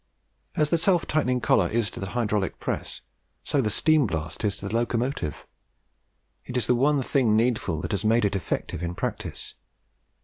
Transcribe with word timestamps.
As 0.55 0.71
the 0.71 0.79
self 0.79 1.05
tightening 1.05 1.41
collar 1.41 1.67
is 1.67 1.91
to 1.91 1.99
the 1.99 2.07
hydraulic 2.17 2.59
press, 2.59 3.01
so 3.43 3.59
is 3.59 3.65
the 3.65 3.69
steamblast 3.69 4.39
to 4.39 4.49
the 4.49 4.73
locomotive. 4.73 5.45
It 6.43 6.57
is 6.57 6.65
the 6.65 6.73
one 6.73 7.03
thing 7.03 7.35
needful 7.35 7.79
that 7.81 7.91
has 7.91 8.03
made 8.03 8.25
it 8.25 8.35
effective 8.35 8.81
in 8.81 8.95
practice. 8.95 9.53